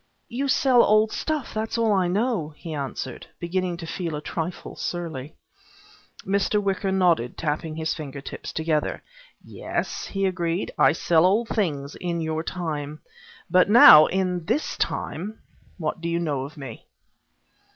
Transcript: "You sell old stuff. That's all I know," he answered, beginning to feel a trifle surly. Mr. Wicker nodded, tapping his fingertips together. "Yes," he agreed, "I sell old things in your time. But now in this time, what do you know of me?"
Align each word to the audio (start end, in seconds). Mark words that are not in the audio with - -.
"You 0.29 0.47
sell 0.47 0.83
old 0.83 1.11
stuff. 1.11 1.53
That's 1.53 1.77
all 1.77 1.93
I 1.93 2.07
know," 2.07 2.55
he 2.57 2.73
answered, 2.73 3.27
beginning 3.39 3.77
to 3.77 3.85
feel 3.85 4.15
a 4.15 4.19
trifle 4.21 4.75
surly. 4.75 5.35
Mr. 6.25 6.59
Wicker 6.59 6.91
nodded, 6.91 7.37
tapping 7.37 7.75
his 7.75 7.93
fingertips 7.93 8.51
together. 8.51 9.03
"Yes," 9.45 10.07
he 10.07 10.25
agreed, 10.25 10.71
"I 10.75 10.91
sell 10.93 11.23
old 11.23 11.49
things 11.49 11.93
in 11.93 12.19
your 12.19 12.41
time. 12.43 13.01
But 13.47 13.69
now 13.69 14.07
in 14.07 14.45
this 14.45 14.75
time, 14.75 15.37
what 15.77 16.01
do 16.01 16.09
you 16.09 16.17
know 16.17 16.45
of 16.45 16.57
me?" 16.57 16.87